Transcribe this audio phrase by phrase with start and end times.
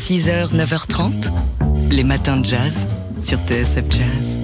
[0.00, 1.30] 6h, 9h30,
[1.90, 2.86] les matins de jazz
[3.20, 4.40] sur TSF Jazz.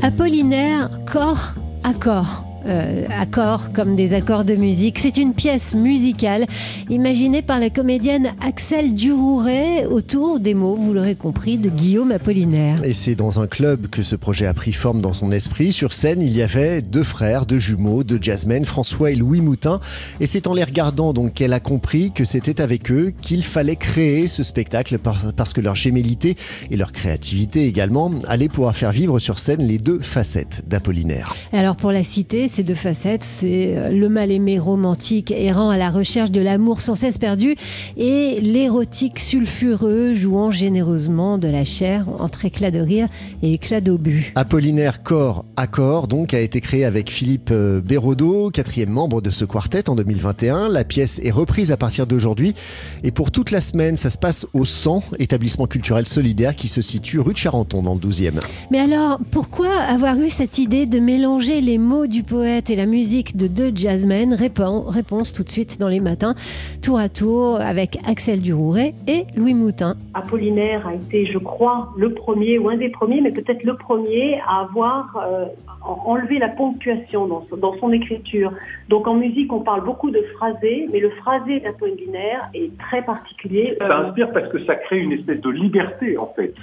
[0.00, 1.52] Apollinaire, corps
[1.84, 2.47] à corps.
[2.68, 4.98] Euh, accords comme des accords de musique.
[4.98, 6.44] C'est une pièce musicale
[6.90, 12.84] imaginée par la comédienne Axel Durouret autour des mots, vous l'aurez compris, de Guillaume Apollinaire.
[12.84, 15.72] Et c'est dans un club que ce projet a pris forme dans son esprit.
[15.72, 19.80] Sur scène, il y avait deux frères, deux jumeaux, deux jazzmen, François et Louis Moutin.
[20.20, 23.76] Et c'est en les regardant donc qu'elle a compris que c'était avec eux qu'il fallait
[23.76, 26.36] créer ce spectacle parce que leur gémellité
[26.70, 31.34] et leur créativité également allaient pouvoir faire vivre sur scène les deux facettes d'Apollinaire.
[31.54, 35.90] Alors pour la cité, ces deux facettes, c'est euh, le mal-aimé romantique errant à la
[35.90, 37.54] recherche de l'amour sans cesse perdu
[37.96, 43.06] et l'érotique sulfureux jouant généreusement de la chair entre éclat de rire
[43.44, 44.32] et éclat d'obus.
[44.34, 49.44] Apollinaire Corps Accord donc a été créé avec Philippe euh, Bérodeau, quatrième membre de ce
[49.44, 50.68] quartet en 2021.
[50.68, 52.56] La pièce est reprise à partir d'aujourd'hui
[53.04, 56.82] et pour toute la semaine, ça se passe au 100, établissement culturel solidaire qui se
[56.82, 58.40] situe rue de Charenton dans le 12e.
[58.72, 62.86] Mais alors, pourquoi avoir eu cette idée de mélanger les mots du poète et la
[62.86, 66.34] musique de deux jazzmen Réponse tout de suite dans les matins,
[66.82, 69.96] tour à tour avec Axel Durouret et Louis Moutin.
[70.14, 74.40] Apollinaire a été, je crois, le premier ou un des premiers, mais peut-être le premier
[74.48, 75.44] à avoir euh,
[75.84, 78.50] enlevé la ponctuation dans, dans, son écriture.
[78.88, 83.76] Donc en musique, on parle beaucoup de phrasé, mais le phrasé d'Apollinaire est très particulier.
[83.78, 86.54] Ça inspire parce que ça crée une espèce de liberté en fait.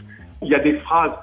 [0.41, 1.13] Il y a des phrases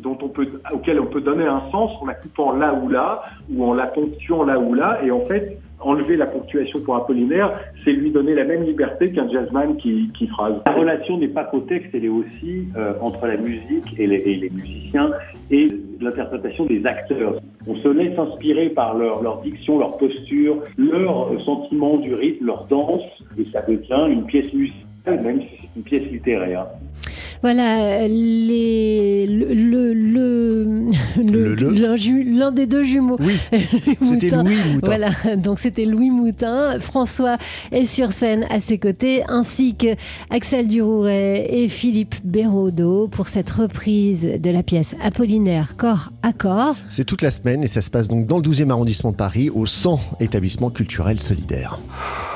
[0.00, 3.22] dont on peut, auquel on peut donner un sens en la coupant là ou là,
[3.50, 7.52] ou en la ponctuant là ou là, et en fait, enlever la ponctuation pour Apollinaire,
[7.84, 10.54] c'est lui donner la même liberté qu'un jazzman qui, qui, phrase.
[10.66, 14.16] La relation n'est pas qu'au texte, elle est aussi euh, entre la musique et les,
[14.16, 15.10] et les musiciens
[15.50, 15.68] et
[16.00, 17.40] l'interprétation des acteurs.
[17.68, 22.64] On se laisse inspirer par leur, leur diction, leur posture, leur sentiment du rythme, leur
[22.66, 23.02] danse,
[23.38, 26.66] et ça devient une pièce musicale, même si c'est une pièce littéraire.
[27.46, 30.88] Voilà, les, le, le,
[32.36, 33.18] l'un des deux jumeaux.
[33.20, 33.38] Oui,
[34.02, 34.80] c'était Louis Moutin.
[34.84, 36.80] Voilà, donc c'était Louis Moutin.
[36.80, 37.36] François
[37.70, 39.94] est sur scène à ses côtés, ainsi que
[40.30, 46.74] Axel Durouret et Philippe Béraudot pour cette reprise de la pièce Apollinaire corps à corps.
[46.88, 49.50] C'est toute la semaine et ça se passe donc dans le 12e arrondissement de Paris,
[49.50, 51.78] au 100 établissement culturel solidaire.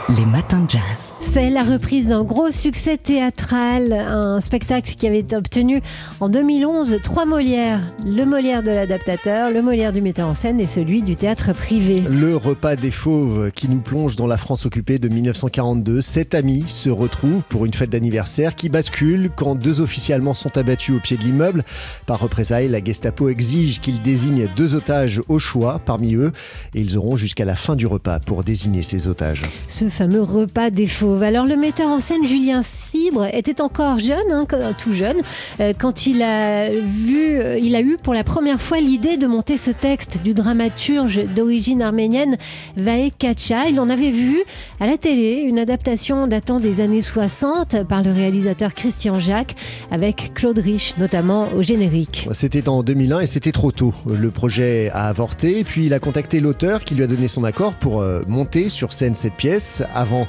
[0.09, 1.15] Les matins de jazz.
[1.21, 5.81] C'est la reprise d'un gros succès théâtral, un spectacle qui avait obtenu
[6.19, 7.81] en 2011 trois Molières.
[8.05, 12.03] Le Molière de l'adaptateur, le Molière du metteur en scène et celui du théâtre privé.
[12.09, 16.01] Le repas des fauves qui nous plonge dans la France occupée de 1942.
[16.01, 20.57] Sept amis se retrouvent pour une fête d'anniversaire qui bascule quand deux officiers allemands sont
[20.57, 21.65] abattus au pied de l'immeuble.
[22.07, 26.33] Par représailles, la Gestapo exige qu'ils désignent deux otages au choix parmi eux
[26.75, 29.43] et ils auront jusqu'à la fin du repas pour désigner ces otages
[29.91, 31.23] fameux repas des fauves.
[31.23, 34.47] Alors le metteur en scène Julien Cibre était encore jeune, hein,
[34.79, 35.19] tout jeune,
[35.61, 39.27] euh, quand il a vu, euh, il a eu pour la première fois l'idée de
[39.27, 42.37] monter ce texte du dramaturge d'origine arménienne
[42.77, 43.69] Vae Kacha.
[43.69, 44.43] Il en avait vu
[44.81, 49.57] à la télé une adaptation datant des années 60 par le réalisateur Christian Jacques
[49.91, 52.29] avec Claude Rich notamment au générique.
[52.33, 53.93] C'était en 2001 et c'était trop tôt.
[54.07, 57.75] Le projet a avorté, puis il a contacté l'auteur qui lui a donné son accord
[57.75, 60.27] pour euh, monter sur scène cette pièce avant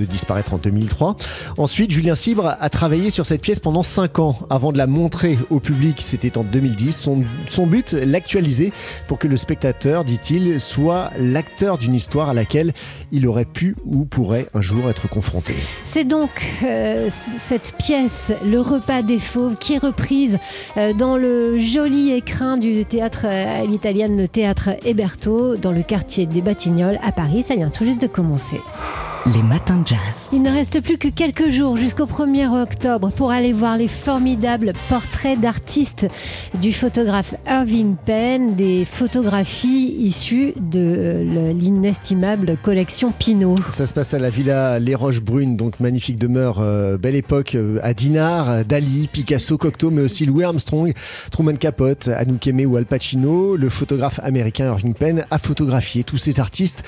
[0.00, 1.16] de disparaître en 2003.
[1.58, 5.38] Ensuite, Julien Cibre a travaillé sur cette pièce pendant 5 ans avant de la montrer
[5.50, 6.00] au public.
[6.00, 7.08] C'était en 2010.
[7.48, 8.72] Son, but, l'actualiser
[9.06, 12.72] pour que le spectateur, dit-il, soit l'acteur d'une histoire à laquelle
[13.12, 15.54] il aurait pu ou pourrait un jour être confronté.
[15.84, 16.30] C'est donc
[16.62, 20.38] euh, cette pièce, Le repas des fauves, qui est reprise
[20.76, 26.26] euh, dans le joli écrin du théâtre à l'italienne, le théâtre Héberto, dans le quartier
[26.26, 27.44] des Batignolles à Paris.
[27.46, 28.60] Ça vient tout juste de commencer.
[29.26, 30.30] Les matins de jazz.
[30.32, 34.72] Il ne reste plus que quelques jours jusqu'au 1er octobre pour aller voir les formidables
[34.88, 36.06] portraits d'artistes
[36.58, 43.56] du photographe Irving Penn, des photographies issues de l'inestimable collection Pinot.
[43.68, 47.54] Ça se passe à la villa Les Roches Brunes, donc magnifique demeure, euh, belle époque
[47.56, 50.94] euh, à Dinard, Dali, Picasso, Cocteau, mais aussi Louis Armstrong,
[51.30, 53.54] Truman Capote, Anouk Aimé ou Al Pacino.
[53.56, 56.82] Le photographe américain Irving Penn a photographié tous ces artistes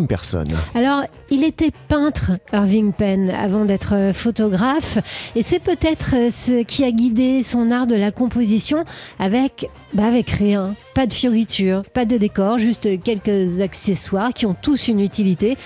[0.00, 0.50] personne.
[0.74, 4.98] Alors, il était peintre, Irving Penn, avant d'être photographe,
[5.34, 8.84] et c'est peut-être ce qui a guidé son art de la composition
[9.18, 14.56] avec, bah avec rien, pas de fioriture, pas de décor, juste quelques accessoires qui ont
[14.60, 15.56] tous une utilité,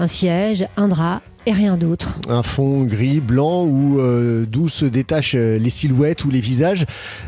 [0.00, 2.18] un siège, un drap, et rien d'autre.
[2.28, 6.86] Un fond gris, blanc ou euh, d'où se détachent euh, les silhouettes ou les visages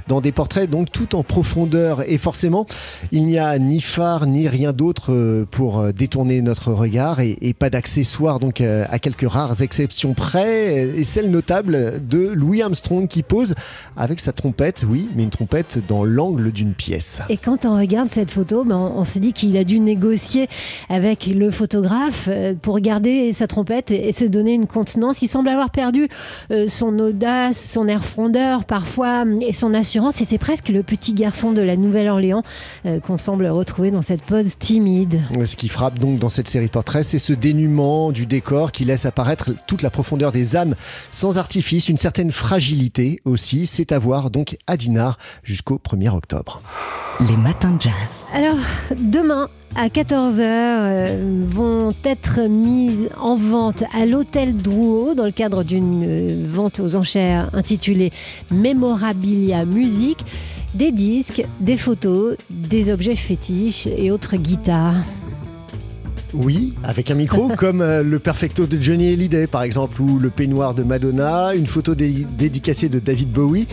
[0.09, 2.67] dans des portraits donc tout en profondeur et forcément
[3.13, 7.55] il n'y a ni phare ni rien d'autre euh, pour détourner notre regard et, et
[7.55, 13.23] pas d'accessoires donc à quelques rares exceptions près et celle notable de Louis Armstrong qui
[13.23, 13.55] pose
[13.97, 17.21] avec sa trompette, oui, mais une trompette dans l'angle d'une pièce.
[17.29, 20.49] Et quand on regarde cette photo, ben, on, on se dit qu'il a dû négocier
[20.89, 22.29] avec le photographe
[22.63, 25.23] pour garder sa trompette et se donner une contenance.
[25.23, 26.09] Il semble avoir perdu
[26.51, 30.21] euh, son audace, son air frondeur parfois et son assurance.
[30.21, 32.43] Et c'est presque le petit garçon de la Nouvelle-Orléans
[32.85, 35.21] euh, qu'on semble retrouver dans cette pose timide.
[35.45, 39.07] Ce qui frappe donc dans cette série portrait, c'est ce dénuement du décor qui laisse
[39.07, 40.75] apparaître toute la profondeur des âmes
[41.13, 43.67] sans artifice, une certaine fragilité aussi.
[43.67, 46.63] C'est à voir donc à Dinard jusqu'au 1er octobre.
[47.21, 48.27] Les matins de jazz.
[48.35, 48.59] Alors,
[48.99, 51.17] demain, à 14h euh,
[51.51, 56.97] vont être mis en vente à l'hôtel Drouot dans le cadre d'une euh, vente aux
[56.97, 58.11] enchères intitulée
[58.51, 60.25] Memorabilia Musique.
[60.75, 64.97] Des disques, des photos, des objets fétiches et autres guitares.
[66.35, 70.31] Oui, avec un micro, comme euh, le perfecto de Johnny Hallyday par exemple, ou le
[70.31, 73.67] peignoir de Madonna, une photo dé dédicacée de David Bowie,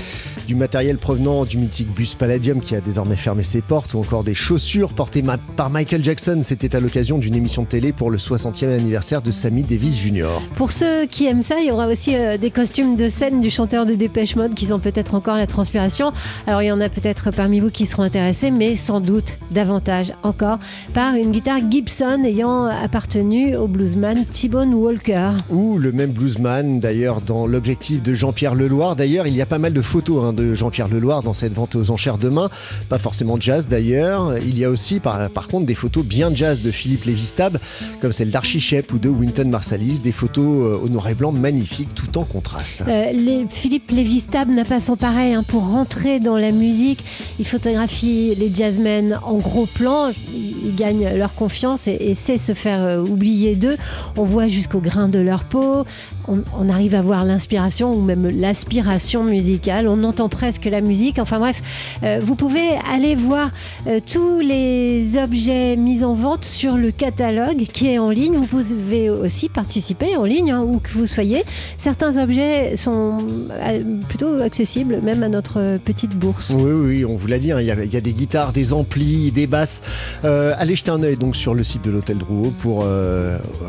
[0.47, 4.23] du matériel provenant du mythique bus Palladium qui a désormais fermé ses portes, ou encore
[4.23, 5.23] des chaussures portées
[5.55, 6.39] par Michael Jackson.
[6.43, 10.27] C'était à l'occasion d'une émission de télé pour le 60e anniversaire de Sammy Davis Jr.
[10.55, 13.49] Pour ceux qui aiment ça, il y aura aussi euh, des costumes de scène du
[13.49, 16.11] chanteur de Dépêche Mode qui sont peut-être encore la transpiration.
[16.47, 20.13] Alors il y en a peut-être parmi vous qui seront intéressés, mais sans doute davantage
[20.23, 20.59] encore
[20.93, 25.31] par une guitare Gibson ayant appartenu au bluesman T-Bone Walker.
[25.49, 28.95] Ou le même bluesman d'ailleurs dans l'objectif de Jean-Pierre Leloir.
[28.95, 31.75] D'ailleurs, il y a pas mal de photos hein, de Jean-Pierre Leloir dans cette vente
[31.75, 32.49] aux enchères demain.
[32.89, 34.37] Pas forcément jazz d'ailleurs.
[34.37, 37.57] Il y a aussi par, contre des photos bien jazz de Philippe Lévistab,
[38.01, 39.99] comme celle d'Archie Shep ou de Winton Marsalis.
[39.99, 42.83] Des photos euh, au noir et blanc magnifiques tout en contraste.
[42.87, 47.03] Euh, Philippe Lévistab n'a pas son pareil hein, pour rentrer dans la musique.
[47.39, 50.11] Il photographie les jazzmen en gros plan.
[50.33, 53.77] Ils gagnent leur confiance et, et sait se faire euh, oublier d'eux.
[54.17, 55.85] On voit jusqu'au grain de leur peau.
[56.27, 59.87] On, on arrive à voir l'inspiration ou même l'aspiration musicale.
[59.87, 61.19] On entend presque la musique.
[61.19, 61.61] Enfin bref,
[62.03, 63.51] euh, vous pouvez aller voir
[63.87, 68.35] euh, tous les objets mis en vente sur le catalogue qui est en ligne.
[68.35, 71.43] Vous pouvez aussi participer en ligne, hein, où que vous soyez.
[71.77, 73.17] Certains objets sont
[73.51, 76.51] euh, plutôt accessibles, même à notre petite bourse.
[76.55, 79.47] Oui, oui, on vous l'a dit, hein, il y, a des guitares, des amplis, des
[79.47, 79.81] basses.
[80.23, 82.85] Allez jeter un œil donc sur le site de l'Hôtel Drouot pour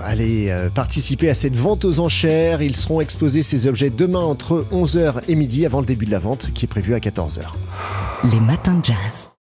[0.05, 2.63] aller participer à cette vente aux enchères.
[2.63, 6.19] Ils seront exposés ces objets demain entre 11h et midi avant le début de la
[6.19, 7.43] vente qui est prévu à 14h.
[8.25, 9.31] Les matins de jazz.